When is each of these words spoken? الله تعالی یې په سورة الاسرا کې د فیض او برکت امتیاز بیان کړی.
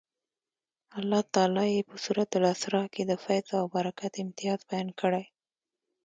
الله 0.99 1.21
تعالی 1.33 1.65
یې 1.75 1.81
په 1.89 1.95
سورة 2.03 2.23
الاسرا 2.37 2.83
کې 2.93 3.03
د 3.05 3.11
فیض 3.23 3.47
او 3.59 3.65
برکت 3.75 4.13
امتیاز 4.23 4.59
بیان 4.69 4.87
کړی. 5.01 5.23